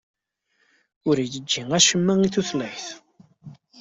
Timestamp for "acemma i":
1.77-2.29